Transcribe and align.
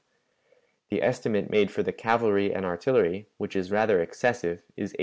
The 0.89 1.03
estimate 1.03 1.51
made 1.51 1.69
for 1.69 1.83
the 1.83 1.93
cavalry 1.93 2.51
and 2.51 2.65
artillery, 2.65 3.27
which 3.37 3.55
is 3.55 3.69
rather 3.69 4.01
excessive, 4.01 4.63
is 4.75 4.93
8,000. 4.95 4.99